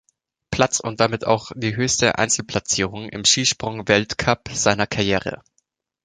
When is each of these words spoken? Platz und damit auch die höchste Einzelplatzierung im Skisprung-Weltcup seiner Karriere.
Platz 0.49 0.79
und 0.79 0.99
damit 0.99 1.27
auch 1.27 1.51
die 1.55 1.75
höchste 1.75 2.17
Einzelplatzierung 2.17 3.07
im 3.09 3.23
Skisprung-Weltcup 3.23 4.49
seiner 4.51 4.87
Karriere. 4.87 5.43